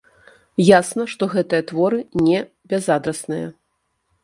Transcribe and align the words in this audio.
Ясна, 0.67 1.03
што 1.11 1.23
гэтыя 1.35 1.67
творы 1.73 2.01
не 2.31 2.39
бязадрасныя. 2.73 3.47